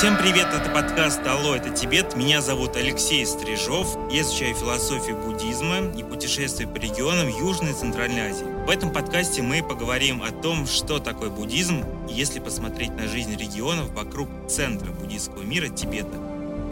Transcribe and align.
Всем 0.00 0.16
привет, 0.16 0.46
это 0.46 0.70
подкаст 0.70 1.20
«Алло, 1.26 1.54
это 1.54 1.68
Тибет». 1.68 2.16
Меня 2.16 2.40
зовут 2.40 2.74
Алексей 2.74 3.26
Стрижов. 3.26 3.98
Я 4.10 4.22
изучаю 4.22 4.54
философию 4.54 5.18
буддизма 5.18 5.92
и 5.94 6.02
путешествую 6.02 6.70
по 6.70 6.78
регионам 6.78 7.28
Южной 7.28 7.72
и 7.72 7.74
Центральной 7.74 8.30
Азии. 8.30 8.46
В 8.66 8.70
этом 8.70 8.94
подкасте 8.94 9.42
мы 9.42 9.62
поговорим 9.62 10.22
о 10.22 10.30
том, 10.30 10.66
что 10.66 11.00
такое 11.00 11.28
буддизм, 11.28 11.84
если 12.08 12.40
посмотреть 12.40 12.96
на 12.96 13.08
жизнь 13.08 13.36
регионов 13.36 13.90
вокруг 13.90 14.30
центра 14.48 14.90
буддийского 14.90 15.42
мира 15.42 15.68
Тибета, 15.68 16.16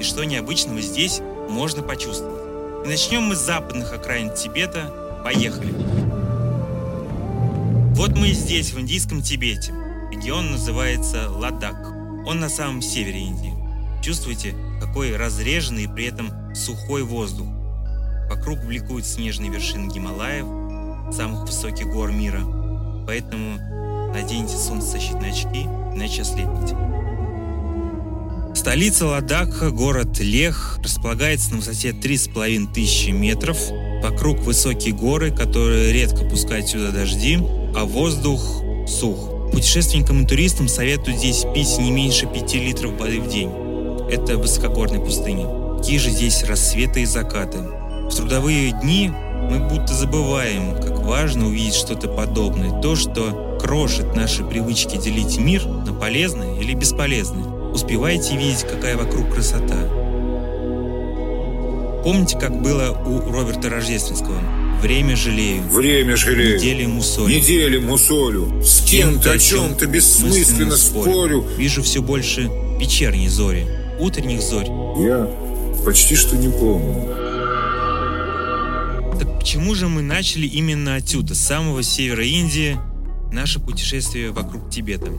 и 0.01 0.02
что 0.02 0.24
необычного 0.24 0.80
здесь 0.80 1.20
можно 1.51 1.83
почувствовать. 1.83 2.87
И 2.87 2.88
начнем 2.88 3.24
мы 3.24 3.37
с 3.37 3.41
западных 3.41 3.92
окраин 3.92 4.33
Тибета. 4.33 4.91
Поехали! 5.23 5.74
Вот 7.95 8.16
мы 8.16 8.29
здесь, 8.29 8.73
в 8.73 8.80
индийском 8.80 9.20
Тибете. 9.20 9.74
Регион 10.10 10.52
называется 10.52 11.29
Ладак. 11.29 11.98
Он 12.27 12.40
на 12.40 12.48
самом 12.48 12.82
севере 12.82 13.20
Индии. 13.20 13.54
Чувствуете, 14.02 14.54
какой 14.80 15.16
разреженный 15.16 15.84
и 15.84 15.88
при 15.88 16.06
этом 16.06 16.54
сухой 16.54 17.02
воздух. 17.02 17.48
Вокруг 18.30 18.58
бликуют 18.60 19.06
снежные 19.06 19.50
вершины 19.50 19.91
Гималаев, 19.92 20.46
самых 21.14 21.46
высоких 21.46 21.86
гор 21.86 22.12
мира. 22.12 22.42
Поэтому 23.06 23.58
наденьте 24.12 24.56
солнцезащитные 24.56 25.32
очки, 25.32 25.62
иначе 25.94 26.22
ослепнете. 26.22 26.77
Столица 28.55 29.06
Ладакха, 29.06 29.70
город 29.70 30.19
Лех, 30.19 30.78
располагается 30.82 31.52
на 31.52 31.58
высоте 31.58 31.91
3,5 31.91 32.72
тысячи 32.72 33.10
метров. 33.10 33.58
Вокруг 34.02 34.41
высокие 34.41 34.94
горы, 34.94 35.30
которые 35.30 35.92
редко 35.92 36.24
пускают 36.24 36.69
сюда 36.69 36.91
дожди, 36.91 37.38
а 37.74 37.84
воздух 37.84 38.62
сух. 38.86 39.38
Путешественникам 39.52 40.22
и 40.22 40.27
туристам 40.27 40.68
советую 40.68 41.16
здесь 41.16 41.44
пить 41.54 41.78
не 41.78 41.91
меньше 41.91 42.27
5 42.27 42.54
литров 42.54 42.98
воды 42.98 43.20
в 43.20 43.28
день. 43.28 43.50
Это 44.10 44.38
высокогорная 44.38 45.00
пустыня. 45.00 45.46
Какие 45.78 45.98
же 45.98 46.10
здесь 46.10 46.42
рассветы 46.44 47.02
и 47.02 47.06
закаты. 47.06 47.58
В 47.58 48.14
трудовые 48.14 48.72
дни 48.72 49.10
мы 49.50 49.58
будто 49.69 49.92
забываем, 49.94 50.74
как 50.76 50.98
важно 50.98 51.46
увидеть 51.46 51.74
что-то 51.74 52.08
подобное. 52.08 52.80
То, 52.80 52.96
что 52.96 53.58
крошит 53.60 54.14
наши 54.14 54.44
привычки 54.44 54.96
делить 54.96 55.38
мир 55.38 55.66
на 55.66 55.92
полезное 55.92 56.58
или 56.60 56.74
бесполезное. 56.74 57.44
Успеваете 57.72 58.36
видеть, 58.36 58.62
какая 58.62 58.96
вокруг 58.96 59.32
красота. 59.32 59.76
Помните, 62.04 62.38
как 62.38 62.62
было 62.62 62.96
у 63.06 63.30
Роберта 63.30 63.69
Рождественского? 63.69 64.38
Время 64.81 65.17
жалею. 65.17 65.62
Время 65.71 66.17
жалею. 66.17 66.57
Недели 66.57 66.87
мусолю. 66.87 67.29
Недели 67.29 67.79
мусолю. 67.79 68.62
С 68.62 68.81
кем-то 68.83 69.33
о 69.33 69.39
чем-то 69.39 69.87
бессмысленно 69.87 70.77
спорю. 70.77 71.45
Вижу 71.57 71.83
все 71.83 72.01
больше 72.01 72.48
вечерней 72.79 73.29
зори, 73.29 73.67
утренних 73.99 74.41
зорь. 74.41 74.69
Я 74.99 75.29
почти 75.84 76.15
что 76.15 76.37
не 76.37 76.49
помню. 76.49 77.09
Так 79.19 79.41
почему 79.41 79.75
же 79.75 79.89
мы 79.89 80.03
начали 80.03 80.47
именно 80.47 80.95
отсюда, 80.95 81.34
с 81.34 81.41
самого 81.41 81.83
севера 81.83 82.25
Индии, 82.25 82.79
наше 83.33 83.59
путешествие 83.59 84.31
вокруг 84.31 84.71
Тибета? 84.71 85.11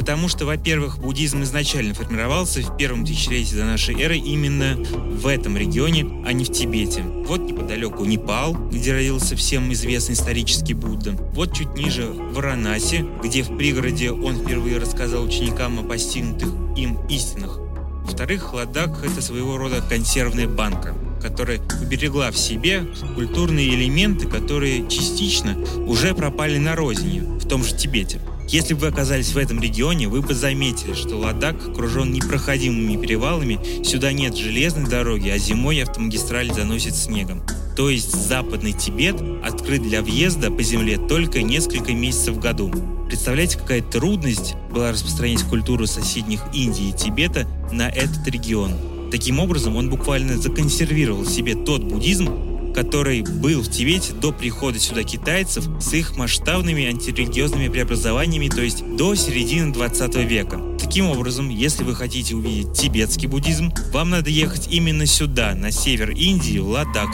Потому 0.00 0.28
что, 0.28 0.46
во-первых, 0.46 0.98
буддизм 0.98 1.42
изначально 1.42 1.92
формировался 1.92 2.62
в 2.62 2.74
первом 2.78 3.04
тысячелетии 3.04 3.54
до 3.54 3.66
нашей 3.66 4.00
эры 4.00 4.16
именно 4.16 4.74
в 4.78 5.26
этом 5.26 5.58
регионе, 5.58 6.24
а 6.24 6.32
не 6.32 6.46
в 6.46 6.50
Тибете. 6.50 7.02
Вот 7.02 7.42
неподалеку 7.42 8.06
Непал, 8.06 8.54
где 8.54 8.94
родился 8.94 9.36
всем 9.36 9.70
известный 9.74 10.14
исторический 10.14 10.72
Будда. 10.72 11.12
Вот 11.34 11.52
чуть 11.54 11.74
ниже 11.74 12.06
Варанаси, 12.06 13.04
где 13.22 13.42
в 13.42 13.54
пригороде 13.58 14.10
он 14.10 14.36
впервые 14.36 14.78
рассказал 14.78 15.22
ученикам 15.22 15.78
о 15.78 15.82
постигнутых 15.82 16.48
им 16.78 16.98
истинах. 17.10 17.58
Во-вторых, 18.06 18.54
Ладак– 18.54 19.00
это 19.04 19.20
своего 19.20 19.58
рода 19.58 19.82
консервная 19.86 20.48
банка, 20.48 20.94
которая 21.20 21.60
уберегла 21.82 22.30
в 22.30 22.38
себе 22.38 22.86
культурные 23.14 23.74
элементы, 23.74 24.26
которые 24.26 24.88
частично 24.88 25.58
уже 25.86 26.14
пропали 26.14 26.56
на 26.56 26.74
родине, 26.74 27.20
в 27.20 27.46
том 27.46 27.62
же 27.62 27.76
Тибете. 27.76 28.18
Если 28.50 28.74
бы 28.74 28.80
вы 28.80 28.86
оказались 28.88 29.32
в 29.32 29.38
этом 29.38 29.60
регионе, 29.60 30.08
вы 30.08 30.22
бы 30.22 30.34
заметили, 30.34 30.92
что 30.92 31.16
Ладак 31.16 31.68
окружен 31.68 32.12
непроходимыми 32.12 33.00
перевалами, 33.00 33.60
сюда 33.84 34.12
нет 34.12 34.36
железной 34.36 34.90
дороги, 34.90 35.28
а 35.28 35.38
зимой 35.38 35.80
автомагистраль 35.80 36.52
заносит 36.52 36.96
снегом. 36.96 37.44
То 37.76 37.90
есть 37.90 38.12
западный 38.12 38.72
Тибет 38.72 39.22
открыт 39.44 39.82
для 39.82 40.02
въезда 40.02 40.50
по 40.50 40.64
земле 40.64 40.98
только 40.98 41.42
несколько 41.42 41.92
месяцев 41.92 42.34
в 42.34 42.40
году. 42.40 42.72
Представляете, 43.06 43.56
какая 43.56 43.82
трудность 43.82 44.56
была 44.72 44.90
распространять 44.90 45.44
культуру 45.44 45.86
соседних 45.86 46.42
Индии 46.52 46.88
и 46.88 46.92
Тибета 46.92 47.46
на 47.70 47.88
этот 47.88 48.26
регион. 48.26 48.72
Таким 49.12 49.38
образом, 49.38 49.76
он 49.76 49.90
буквально 49.90 50.36
законсервировал 50.36 51.24
себе 51.24 51.54
тот 51.54 51.84
буддизм, 51.84 52.49
который 52.74 53.22
был 53.22 53.62
в 53.62 53.70
Тибете 53.70 54.12
до 54.12 54.32
прихода 54.32 54.78
сюда 54.78 55.02
китайцев 55.02 55.64
с 55.80 55.92
их 55.92 56.16
масштабными 56.16 56.86
антирелигиозными 56.86 57.68
преобразованиями, 57.68 58.48
то 58.48 58.62
есть 58.62 58.84
до 58.96 59.14
середины 59.14 59.72
20 59.72 60.14
века. 60.16 60.60
Таким 60.78 61.10
образом, 61.10 61.48
если 61.48 61.84
вы 61.84 61.94
хотите 61.94 62.34
увидеть 62.34 62.72
тибетский 62.72 63.28
буддизм, 63.28 63.72
вам 63.92 64.10
надо 64.10 64.30
ехать 64.30 64.68
именно 64.70 65.06
сюда, 65.06 65.54
на 65.54 65.70
север 65.70 66.10
Индии, 66.10 66.58
в 66.58 66.68
Ладак. 66.68 67.10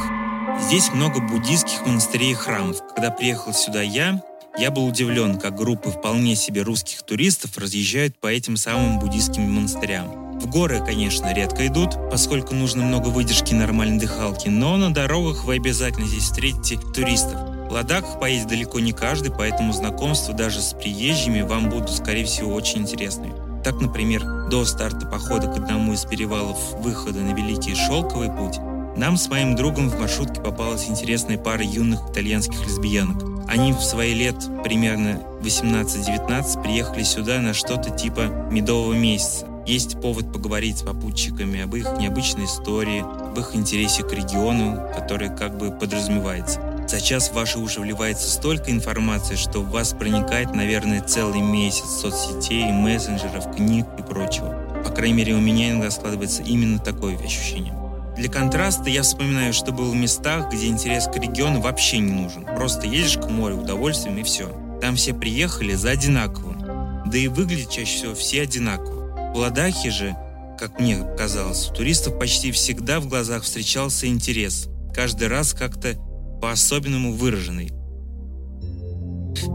Здесь 0.62 0.90
много 0.92 1.20
буддийских 1.20 1.84
монастырей 1.84 2.32
и 2.32 2.34
храмов. 2.34 2.78
Когда 2.94 3.10
приехал 3.10 3.52
сюда 3.52 3.82
я, 3.82 4.22
я 4.58 4.70
был 4.70 4.86
удивлен, 4.86 5.38
как 5.38 5.56
группы 5.56 5.90
вполне 5.90 6.34
себе 6.34 6.62
русских 6.62 7.02
туристов 7.02 7.58
разъезжают 7.58 8.18
по 8.18 8.28
этим 8.28 8.56
самым 8.56 8.98
буддийским 8.98 9.42
монастырям. 9.42 10.25
В 10.40 10.46
горы, 10.48 10.82
конечно, 10.84 11.32
редко 11.32 11.66
идут, 11.66 11.96
поскольку 12.10 12.54
нужно 12.54 12.84
много 12.84 13.08
выдержки 13.08 13.54
нормальной 13.54 13.98
дыхалки, 13.98 14.48
но 14.48 14.76
на 14.76 14.92
дорогах 14.92 15.44
вы 15.44 15.56
обязательно 15.56 16.06
здесь 16.06 16.24
встретите 16.24 16.78
туристов. 16.94 17.40
В 17.68 17.72
Ладак 17.72 18.20
поедет 18.20 18.48
далеко 18.48 18.78
не 18.78 18.92
каждый, 18.92 19.32
поэтому 19.32 19.72
знакомства 19.72 20.34
даже 20.34 20.60
с 20.60 20.72
приезжими 20.74 21.40
вам 21.40 21.68
будут, 21.68 21.90
скорее 21.90 22.24
всего, 22.24 22.52
очень 22.52 22.82
интересными. 22.82 23.34
Так, 23.64 23.80
например, 23.80 24.48
до 24.48 24.64
старта 24.64 25.06
похода 25.06 25.48
к 25.48 25.56
одному 25.56 25.92
из 25.92 26.04
перевалов 26.04 26.58
выхода 26.80 27.20
на 27.20 27.32
Великий 27.32 27.74
Шелковый 27.74 28.30
путь 28.30 28.58
нам 28.96 29.18
с 29.18 29.28
моим 29.28 29.54
другом 29.56 29.90
в 29.90 30.00
маршрутке 30.00 30.40
попалась 30.40 30.88
интересная 30.88 31.36
пара 31.36 31.62
юных 31.62 32.00
итальянских 32.10 32.66
лесбиянок. 32.66 33.22
Они 33.46 33.72
в 33.72 33.82
свои 33.82 34.14
лет, 34.14 34.36
примерно 34.64 35.20
18-19, 35.42 36.62
приехали 36.62 37.02
сюда 37.02 37.40
на 37.40 37.52
что-то 37.52 37.90
типа 37.90 38.22
медового 38.50 38.94
месяца. 38.94 39.46
Есть 39.66 40.00
повод 40.00 40.32
поговорить 40.32 40.78
с 40.78 40.82
попутчиками 40.82 41.62
об 41.62 41.74
их 41.74 41.98
необычной 41.98 42.44
истории, 42.44 43.00
об 43.00 43.36
их 43.36 43.56
интересе 43.56 44.04
к 44.04 44.12
региону, 44.12 44.80
который 44.94 45.28
как 45.28 45.58
бы 45.58 45.72
подразумевается. 45.72 46.60
За 46.86 47.00
час 47.00 47.30
в 47.30 47.32
ваши 47.34 47.58
уши 47.58 47.80
вливается 47.80 48.30
столько 48.30 48.70
информации, 48.70 49.34
что 49.34 49.60
в 49.60 49.70
вас 49.70 49.92
проникает, 49.92 50.54
наверное, 50.54 51.02
целый 51.02 51.40
месяц 51.40 52.00
соцсетей, 52.00 52.70
мессенджеров, 52.70 53.56
книг 53.56 53.86
и 53.98 54.02
прочего. 54.02 54.82
По 54.84 54.90
крайней 54.92 55.14
мере, 55.14 55.34
у 55.34 55.40
меня 55.40 55.72
иногда 55.72 55.90
складывается 55.90 56.44
именно 56.44 56.78
такое 56.78 57.18
ощущение. 57.18 57.74
Для 58.16 58.30
контраста 58.30 58.88
я 58.88 59.02
вспоминаю, 59.02 59.52
что 59.52 59.72
был 59.72 59.90
в 59.90 59.96
местах, 59.96 60.52
где 60.52 60.68
интерес 60.68 61.08
к 61.08 61.16
региону 61.16 61.60
вообще 61.60 61.98
не 61.98 62.12
нужен. 62.12 62.44
Просто 62.44 62.86
едешь 62.86 63.18
к 63.18 63.28
морю, 63.28 63.56
удовольствием 63.56 64.16
и 64.18 64.22
все. 64.22 64.48
Там 64.80 64.94
все 64.94 65.12
приехали 65.12 65.74
за 65.74 65.90
одинаковым. 65.90 67.02
Да 67.10 67.18
и 67.18 67.26
выглядят 67.26 67.70
чаще 67.70 67.96
всего 67.96 68.14
все 68.14 68.42
одинаково. 68.42 68.95
В 69.36 69.90
же, 69.90 70.16
как 70.58 70.80
мне 70.80 70.96
казалось, 71.18 71.68
у 71.68 71.74
туристов 71.74 72.18
почти 72.18 72.52
всегда 72.52 73.00
в 73.00 73.06
глазах 73.06 73.42
встречался 73.42 74.06
интерес, 74.06 74.70
каждый 74.94 75.28
раз 75.28 75.52
как-то 75.52 75.92
по-особенному 76.40 77.12
выраженный. 77.12 77.70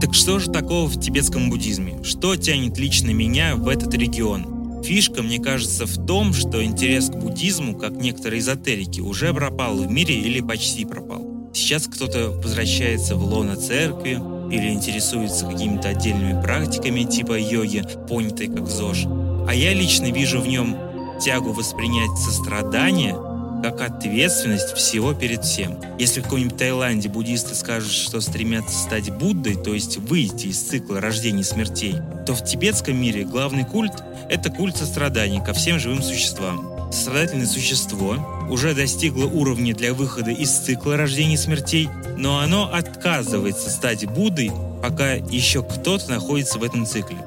Так 0.00 0.14
что 0.14 0.38
же 0.38 0.52
такого 0.52 0.86
в 0.86 1.00
тибетском 1.00 1.50
буддизме? 1.50 1.98
Что 2.04 2.36
тянет 2.36 2.78
лично 2.78 3.10
меня 3.10 3.56
в 3.56 3.66
этот 3.66 3.92
регион? 3.94 4.84
Фишка, 4.84 5.20
мне 5.20 5.40
кажется, 5.40 5.84
в 5.84 6.06
том, 6.06 6.32
что 6.32 6.62
интерес 6.62 7.08
к 7.08 7.16
буддизму, 7.16 7.76
как 7.76 7.90
некоторые 7.90 8.38
эзотерики, 8.38 9.00
уже 9.00 9.34
пропал 9.34 9.78
в 9.78 9.90
мире 9.90 10.14
или 10.14 10.40
почти 10.40 10.84
пропал. 10.84 11.50
Сейчас 11.52 11.88
кто-то 11.88 12.30
возвращается 12.30 13.16
в 13.16 13.24
лоно 13.24 13.56
церкви 13.56 14.12
или 14.48 14.72
интересуется 14.72 15.44
какими-то 15.44 15.88
отдельными 15.88 16.40
практиками 16.40 17.02
типа 17.02 17.36
йоги, 17.36 17.82
понятой 18.08 18.46
как 18.46 18.68
ЗОЖ. 18.68 19.06
А 19.46 19.54
я 19.54 19.74
лично 19.74 20.06
вижу 20.06 20.40
в 20.40 20.46
нем 20.46 20.76
тягу 21.20 21.52
воспринять 21.52 22.16
сострадание 22.18 23.14
как 23.62 23.80
ответственность 23.80 24.74
всего 24.74 25.14
перед 25.14 25.44
всем. 25.44 25.78
Если 25.98 26.20
в 26.20 26.24
каком-нибудь 26.24 26.56
Таиланде 26.56 27.08
буддисты 27.08 27.54
скажут, 27.54 27.92
что 27.92 28.20
стремятся 28.20 28.76
стать 28.76 29.10
Буддой, 29.10 29.54
то 29.54 29.72
есть 29.72 29.98
выйти 29.98 30.48
из 30.48 30.60
цикла 30.60 31.00
рождений 31.00 31.42
и 31.42 31.44
смертей, 31.44 31.94
то 32.26 32.34
в 32.34 32.44
тибетском 32.44 32.96
мире 32.96 33.24
главный 33.24 33.64
культ– 33.64 34.02
это 34.28 34.50
культ 34.50 34.76
сострадания 34.76 35.40
ко 35.40 35.52
всем 35.52 35.78
живым 35.78 36.02
существам. 36.02 36.90
Сострадательное 36.90 37.46
существо 37.46 38.16
уже 38.50 38.74
достигло 38.74 39.26
уровня 39.26 39.74
для 39.74 39.94
выхода 39.94 40.32
из 40.32 40.50
цикла 40.50 40.96
рождений 40.96 41.34
и 41.34 41.38
смертей, 41.38 41.88
но 42.18 42.40
оно 42.40 42.68
отказывается 42.72 43.70
стать 43.70 44.06
Буддой, 44.06 44.50
пока 44.82 45.12
еще 45.12 45.62
кто-то 45.62 46.10
находится 46.10 46.58
в 46.58 46.64
этом 46.64 46.84
цикле. 46.84 47.18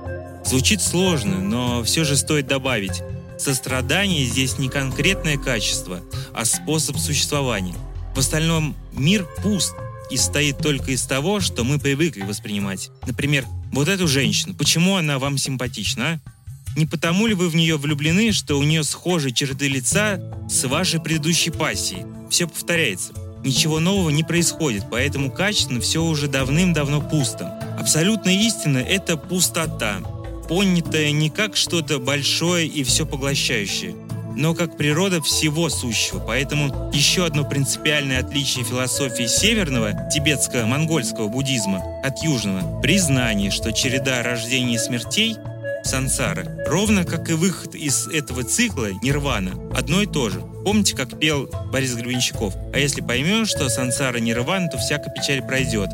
Звучит 0.46 0.82
сложно, 0.82 1.40
но 1.40 1.84
все 1.84 2.04
же 2.04 2.16
стоит 2.16 2.48
добавить. 2.48 3.02
Сострадание 3.40 4.26
здесь 4.26 4.58
не 4.60 4.70
конкретное 4.70 5.38
качество, 5.38 6.02
а 6.34 6.46
способ 6.46 6.98
существования. 6.98 7.76
В 8.16 8.20
остальном 8.20 8.76
мир 8.94 9.28
пуст 9.44 9.74
и 10.10 10.18
стоит 10.18 10.60
только 10.60 10.92
из 10.92 11.04
того, 11.04 11.40
что 11.40 11.64
мы 11.64 11.80
привыкли 11.80 12.22
воспринимать. 12.22 12.92
Например, 13.08 13.46
вот 13.72 13.88
эту 13.88 14.08
женщину. 14.08 14.54
Почему 14.54 14.96
она 14.96 15.20
вам 15.20 15.38
симпатична, 15.38 16.04
а? 16.06 16.20
Не 16.78 16.86
потому 16.86 17.26
ли 17.26 17.34
вы 17.34 17.50
в 17.50 17.56
нее 17.56 17.78
влюблены, 17.78 18.34
что 18.34 18.56
у 18.56 18.64
нее 18.64 18.84
схожие 18.84 19.34
черты 19.34 19.68
лица 19.68 20.20
с 20.50 20.66
вашей 20.66 21.00
предыдущей 21.00 21.50
пассией? 21.50 22.06
Все 22.30 22.48
повторяется. 22.48 23.14
Ничего 23.46 23.80
нового 23.80 24.10
не 24.10 24.24
происходит, 24.24 24.86
поэтому 24.92 25.32
качественно 25.32 25.80
все 25.80 26.04
уже 26.04 26.28
давным-давно 26.28 27.02
пусто. 27.02 27.48
Абсолютная 27.80 28.34
истина– 28.34 28.78
это 28.80 29.18
пустота, 29.18 30.02
понятая 30.48 31.12
не 31.12 31.30
как 31.30 31.56
что-то 31.56 32.00
большое 32.00 32.68
и 32.68 32.84
все 32.84 33.06
поглощающее, 33.06 33.96
но 34.36 34.54
как 34.54 34.78
природа 34.78 35.22
всего 35.22 35.70
сущего. 35.70 36.20
Поэтому 36.20 36.92
еще 36.94 37.26
одно 37.26 37.44
принципиальное 37.44 38.20
отличие 38.20 38.66
философии 38.66 39.28
северного 39.28 39.94
тибетско-монгольского 40.14 41.28
буддизма 41.28 41.84
от 42.04 42.24
южного– 42.24 42.82
признание, 42.84 43.52
что 43.52 43.72
череда 43.72 44.24
рождений 44.24 44.76
и 44.76 44.80
смертей– 44.80 45.36
сансара. 45.86 46.46
Ровно 46.66 47.06
как 47.06 47.30
и 47.30 47.34
выход 47.34 47.76
из 47.76 48.08
этого 48.08 48.44
цикла, 48.44 48.90
нирвана, 49.02 49.52
одно 49.76 50.02
и 50.02 50.06
то 50.06 50.30
же. 50.30 50.42
Помните, 50.66 50.96
как 50.96 51.20
пел 51.20 51.50
Борис 51.72 51.94
Гребенщиков? 51.94 52.56
А 52.74 52.80
если 52.80 53.02
поймешь, 53.02 53.50
что 53.50 53.70
сансара 53.70 54.18
нирвана, 54.18 54.68
то 54.68 54.78
всякая 54.78 55.14
печаль 55.14 55.42
пройдет. 55.42 55.90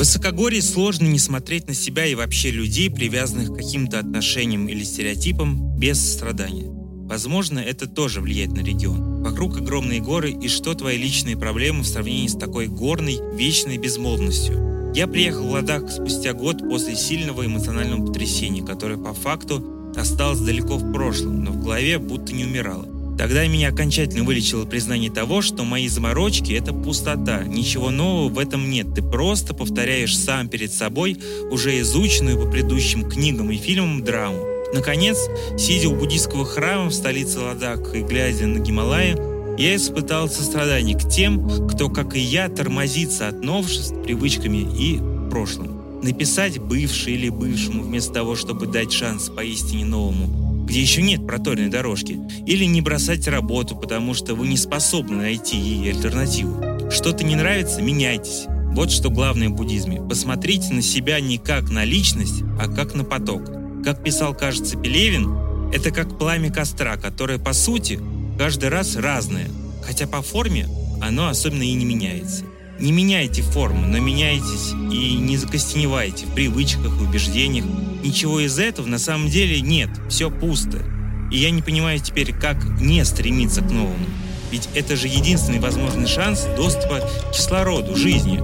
Высокогорье 0.00 0.62
сложно 0.62 1.04
не 1.08 1.18
смотреть 1.18 1.68
на 1.68 1.74
себя 1.74 2.06
и 2.06 2.14
вообще 2.14 2.50
людей, 2.50 2.88
привязанных 2.88 3.52
к 3.52 3.56
каким-то 3.56 3.98
отношениям 3.98 4.66
или 4.66 4.82
стереотипам, 4.82 5.76
без 5.78 6.14
страдания. 6.14 6.70
Возможно, 6.70 7.58
это 7.58 7.86
тоже 7.86 8.22
влияет 8.22 8.52
на 8.52 8.60
регион. 8.60 9.22
Вокруг 9.22 9.58
огромные 9.58 10.00
горы, 10.00 10.30
и 10.30 10.48
что 10.48 10.72
твои 10.72 10.96
личные 10.96 11.36
проблемы 11.36 11.82
в 11.82 11.86
сравнении 11.86 12.28
с 12.28 12.34
такой 12.34 12.68
горной, 12.68 13.18
вечной 13.34 13.76
безмолвностью? 13.76 14.92
Я 14.94 15.06
приехал 15.06 15.46
в 15.46 15.50
Ладак 15.50 15.90
спустя 15.90 16.32
год 16.32 16.60
после 16.60 16.96
сильного 16.96 17.44
эмоционального 17.44 18.06
потрясения, 18.06 18.64
которое 18.64 18.96
по 18.96 19.12
факту 19.12 19.92
осталось 19.96 20.40
далеко 20.40 20.76
в 20.76 20.92
прошлом, 20.94 21.44
но 21.44 21.50
в 21.50 21.62
голове 21.62 21.98
будто 21.98 22.32
не 22.32 22.46
умирало. 22.46 22.99
Тогда 23.20 23.46
меня 23.46 23.68
окончательно 23.68 24.24
вылечило 24.24 24.64
признание 24.64 25.10
того, 25.10 25.42
что 25.42 25.62
мои 25.64 25.88
заморочки– 25.88 26.52
это 26.54 26.72
пустота, 26.72 27.44
ничего 27.44 27.90
нового 27.90 28.32
в 28.32 28.38
этом 28.38 28.70
нет, 28.70 28.94
ты 28.94 29.02
просто 29.02 29.52
повторяешь 29.52 30.16
сам 30.16 30.48
перед 30.48 30.72
собой 30.72 31.18
уже 31.50 31.78
изученную 31.80 32.38
по 32.42 32.50
предыдущим 32.50 33.06
книгам 33.06 33.50
и 33.50 33.58
фильмам 33.58 34.02
драму. 34.02 34.38
Наконец, 34.72 35.18
сидя 35.58 35.90
у 35.90 35.96
буддийского 35.96 36.46
храма 36.46 36.88
в 36.88 36.94
столице 36.94 37.40
Ладак 37.40 37.94
и 37.94 38.00
глядя 38.00 38.46
на 38.46 38.58
Гималаи, 38.58 39.18
я 39.60 39.76
испытал 39.76 40.30
сострадание 40.30 40.96
к 40.96 41.06
тем, 41.06 41.68
кто, 41.68 41.90
как 41.90 42.16
и 42.16 42.20
я, 42.20 42.48
тормозится 42.48 43.28
от 43.28 43.44
новшеств, 43.44 44.02
привычками 44.02 44.66
и 44.78 44.98
прошлым. 45.28 46.00
Написать 46.02 46.58
бывший 46.58 47.12
или 47.12 47.28
бывшему 47.28 47.82
вместо 47.82 48.14
того, 48.14 48.34
чтобы 48.34 48.66
дать 48.66 48.92
шанс 48.92 49.28
поистине 49.28 49.84
новому, 49.84 50.49
где 50.70 50.82
еще 50.82 51.02
нет 51.02 51.26
проторенной 51.26 51.68
дорожки, 51.68 52.20
или 52.46 52.64
не 52.64 52.80
бросать 52.80 53.26
работу, 53.26 53.74
потому 53.74 54.14
что 54.14 54.36
вы 54.36 54.46
не 54.46 54.56
способны 54.56 55.16
найти 55.16 55.56
ей 55.56 55.90
альтернативу. 55.90 56.62
Что-то 56.92 57.24
не 57.24 57.34
нравится– 57.34 57.82
меняйтесь. 57.82 58.44
Вот 58.46 58.92
что 58.92 59.10
главное 59.10 59.48
в 59.48 59.56
буддизме. 59.56 60.00
Посмотрите 60.00 60.72
на 60.72 60.80
себя 60.80 61.18
не 61.18 61.38
как 61.38 61.70
на 61.70 61.84
личность, 61.84 62.44
а 62.56 62.68
как 62.68 62.94
на 62.94 63.02
поток. 63.02 63.50
Как 63.84 64.04
писал, 64.04 64.32
кажется, 64.32 64.76
Пелевин, 64.76 65.72
это 65.72 65.90
как 65.90 66.16
пламя 66.16 66.52
костра, 66.52 66.96
которое, 66.96 67.40
по 67.40 67.52
сути, 67.52 67.98
каждый 68.38 68.68
раз 68.68 68.94
разное, 68.94 69.48
хотя 69.82 70.06
по 70.06 70.22
форме 70.22 70.68
оно 71.02 71.26
особенно 71.26 71.64
и 71.64 71.72
не 71.72 71.84
меняется. 71.84 72.44
Не 72.80 72.92
меняйте 72.92 73.42
форму, 73.42 73.86
но 73.86 73.98
меняйтесь 73.98 74.72
и 74.72 75.14
не 75.18 75.36
закостеневайте 75.36 76.24
в 76.24 76.30
привычках 76.30 76.98
убеждениях. 76.98 77.66
Ничего 78.02 78.40
из 78.40 78.58
этого 78.58 78.86
на 78.86 78.98
самом 78.98 79.28
деле 79.28 79.60
нет, 79.60 79.90
все 80.08 80.30
пусто. 80.30 80.78
И 81.30 81.36
я 81.36 81.50
не 81.50 81.60
понимаю 81.60 82.00
теперь, 82.00 82.32
как 82.32 82.56
не 82.80 83.04
стремиться 83.04 83.60
к 83.60 83.70
новому. 83.70 84.06
Ведь 84.50 84.70
это 84.74 84.96
же 84.96 85.08
единственный 85.08 85.60
возможный 85.60 86.08
шанс 86.08 86.46
доступа 86.56 87.00
к 87.00 87.36
кислороду, 87.36 87.96
жизни, 87.96 88.40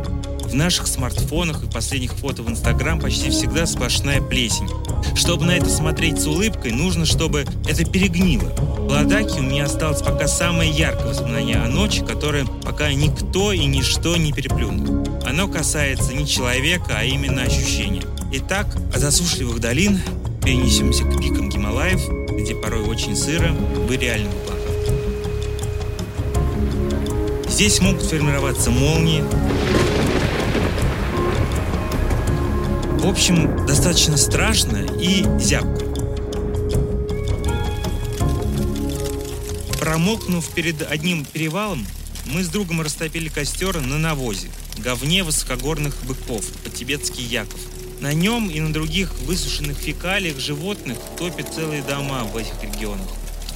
в 0.47 0.55
наших 0.55 0.87
смартфонах 0.87 1.65
и 1.65 1.67
последних 1.67 2.13
фото 2.13 2.43
в 2.43 2.51
Инстаграм 2.51 3.01
почти 3.01 3.31
всегда 3.31 3.67
сплошная 3.67 4.21
плесень. 4.21 4.69
Чтобы 5.15 5.45
на 5.45 5.53
это 5.53 5.69
смотреть 5.69 6.21
с 6.21 6.27
улыбкой, 6.27 6.73
нужно, 6.73 7.05
чтобы 7.07 7.45
это 7.69 7.85
перегнило. 7.85 8.49
В 8.49 8.89
Ладаке 8.89 9.41
у 9.41 9.43
меня 9.43 9.65
осталось 9.65 10.03
пока 10.03 10.29
самое 10.29 10.71
яркое 10.71 11.09
воспоминание 11.09 11.57
о 11.57 11.69
ночи, 11.69 12.05
которое 12.05 12.45
пока 12.63 12.93
никто 12.93 13.53
и 13.53 13.65
ничто 13.65 14.17
не 14.17 14.33
переплюнул. 14.33 15.05
Оно 15.25 15.49
касается 15.49 16.15
не 16.15 16.27
человека, 16.27 16.97
а 16.99 17.05
именно 17.05 17.43
ощущения. 17.43 18.03
Итак, 18.33 18.67
от 18.95 19.01
засушливых 19.01 19.61
долин 19.61 20.01
перенесемся 20.45 21.05
к 21.05 21.21
пикам 21.21 21.49
Гималаев, 21.49 22.01
где 22.31 22.55
порой 22.55 22.83
очень 22.83 23.17
сыро, 23.17 23.53
в 23.53 23.91
реальных 23.91 24.33
облаках. 24.33 24.57
Здесь 27.49 27.81
могут 27.81 28.03
формироваться 28.03 28.71
молнии, 28.71 29.25
общем, 33.17 33.67
достаточно 33.67 34.19
страшно 34.19 34.77
и 35.01 35.25
зябко. 35.41 35.87
Промокнув 39.81 40.47
перед 40.51 40.83
одним 40.83 41.25
перевалом, 41.25 41.87
мы 42.27 42.45
с 42.45 42.49
другом 42.49 42.83
растопили 42.83 43.31
костер 43.31 43.81
на 43.81 43.97
навозе, 43.97 44.51
говне 44.77 45.25
высокогорных 45.25 45.97
быков, 46.05 46.45
по-тибетски 46.63 47.23
яков. 47.23 47.59
На 48.01 48.13
нем 48.13 48.51
и 48.51 48.61
на 48.61 48.71
других 48.71 49.15
высушенных 49.21 49.79
фекалиях 49.79 50.39
животных 50.39 50.99
топят 51.17 51.55
целые 51.55 51.83
дома 51.83 52.25
в 52.25 52.37
этих 52.37 52.63
регионах. 52.63 53.09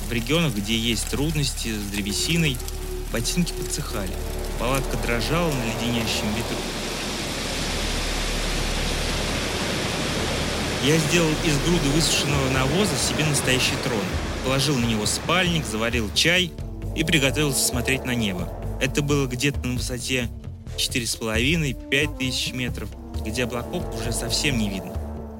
В 0.08 0.12
регионах, 0.12 0.54
где 0.54 0.74
есть 0.74 1.06
трудности 1.10 1.68
с 1.68 1.90
древесиной, 1.92 2.56
ботинки 3.12 3.52
подсыхали. 3.52 4.14
Палатка 4.58 4.96
дрожала 4.96 5.52
на 5.52 5.64
леденящем 5.66 6.28
ветру. 6.34 6.79
Я 10.82 10.96
сделал 10.96 11.28
из 11.44 11.58
груды 11.58 11.88
высушенного 11.94 12.50
навоза 12.50 12.96
себе 12.96 13.26
настоящий 13.26 13.76
трон. 13.84 14.00
Положил 14.44 14.78
на 14.78 14.86
него 14.86 15.04
спальник, 15.04 15.66
заварил 15.66 16.10
чай 16.14 16.52
и 16.96 17.04
приготовился 17.04 17.66
смотреть 17.66 18.06
на 18.06 18.14
небо. 18.14 18.48
Это 18.80 19.02
было 19.02 19.26
где-то 19.26 19.60
на 19.60 19.74
высоте 19.74 20.30
4,5-5 20.78 22.18
тысяч 22.18 22.54
метров, 22.54 22.88
где 23.26 23.44
облаков 23.44 23.84
уже 24.00 24.10
совсем 24.10 24.56
не 24.56 24.70
видно. 24.70 24.94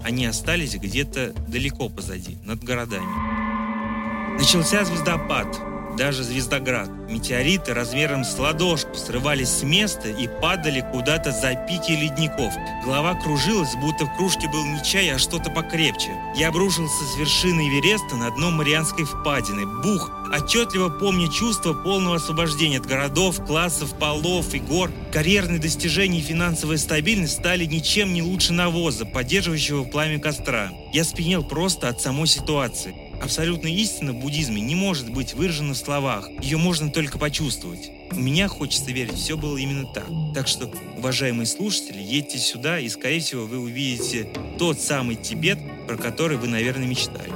Они 0.04 0.26
остались 0.26 0.74
где-то 0.74 1.32
далеко 1.48 1.88
позади, 1.88 2.36
над 2.44 2.62
городами. 2.62 4.38
Начался 4.38 4.84
звездопад, 4.84 5.58
даже 5.96 6.24
Звездоград. 6.24 6.88
Метеориты 7.08 7.74
размером 7.74 8.24
с 8.24 8.38
ладошку 8.38 8.94
срывались 8.94 9.48
с 9.48 9.62
места 9.62 10.08
и 10.08 10.28
падали 10.28 10.84
куда-то 10.92 11.32
за 11.32 11.54
пики 11.54 11.92
ледников. 11.92 12.52
Голова 12.84 13.14
кружилась, 13.14 13.74
будто 13.76 14.06
в 14.06 14.16
кружке 14.16 14.48
был 14.48 14.64
не 14.64 14.82
чай, 14.82 15.10
а 15.10 15.18
что-то 15.18 15.50
покрепче. 15.50 16.10
Я 16.36 16.48
обрушился 16.48 17.04
с 17.04 17.18
вершины 17.18 17.68
Эвереста 17.68 18.16
на 18.16 18.30
дно 18.30 18.50
Марианской 18.50 19.04
впадины. 19.04 19.66
Бух! 19.66 20.10
Отчетливо 20.32 20.90
помню 20.90 21.28
чувство 21.28 21.72
полного 21.72 22.16
освобождения 22.16 22.78
от 22.78 22.86
городов, 22.86 23.44
классов, 23.44 23.92
полов 23.98 24.54
и 24.54 24.60
гор. 24.60 24.92
Карьерные 25.12 25.58
достижения 25.58 26.20
и 26.20 26.22
финансовая 26.22 26.76
стабильность 26.76 27.38
стали 27.38 27.64
ничем 27.64 28.14
не 28.14 28.22
лучше 28.22 28.52
навоза, 28.52 29.04
поддерживающего 29.06 29.82
пламя 29.82 30.20
костра. 30.20 30.70
Я 30.92 31.02
спинел 31.02 31.42
просто 31.42 31.88
от 31.88 32.00
самой 32.00 32.28
ситуации. 32.28 33.09
Абсолютная 33.20 33.72
истина 33.72 34.12
в 34.12 34.16
буддизме 34.16 34.62
не 34.62 34.74
может 34.74 35.10
быть 35.10 35.34
выражена 35.34 35.74
в 35.74 35.76
словах, 35.76 36.28
ее 36.42 36.56
можно 36.56 36.90
только 36.90 37.18
почувствовать. 37.18 37.90
У 38.12 38.18
меня 38.18 38.48
хочется 38.48 38.90
верить, 38.90 39.14
все 39.14 39.36
было 39.36 39.56
именно 39.58 39.86
так. 39.86 40.08
Так 40.34 40.48
что, 40.48 40.72
уважаемые 40.96 41.46
слушатели, 41.46 42.02
едьте 42.02 42.38
сюда, 42.38 42.80
и, 42.80 42.88
скорее 42.88 43.20
всего, 43.20 43.46
вы 43.46 43.58
увидите 43.58 44.28
тот 44.58 44.80
самый 44.80 45.16
Тибет, 45.16 45.58
про 45.86 45.96
который 45.96 46.38
вы, 46.38 46.48
наверное, 46.48 46.88
мечтали. 46.88 47.30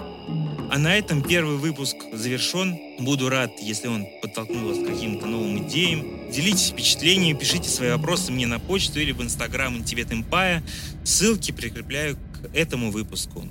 А 0.71 0.79
на 0.79 0.97
этом 0.97 1.23
первый 1.23 1.57
выпуск 1.57 1.97
завершен. 2.12 2.76
Буду 2.99 3.29
рад, 3.29 3.53
если 3.61 3.87
он 3.87 4.07
подтолкнул 4.21 4.69
вас 4.69 4.79
к 4.79 4.87
каким-то 4.87 5.26
новым 5.26 5.69
идеям. 5.69 6.31
Делитесь 6.33 6.71
впечатлениями, 6.71 7.38
пишите 7.38 7.69
свои 7.69 7.91
вопросы 7.91 8.33
мне 8.33 8.47
на 8.47 8.59
почту 8.59 8.99
или 8.99 9.12
в 9.12 9.23
инстаграм 9.23 9.76
Tibet 9.83 10.09
Empire. 10.09 10.62
Ссылки 11.05 11.53
прикрепляю 11.53 12.17
к 12.17 12.53
этому 12.55 12.91
выпуску. 12.91 13.47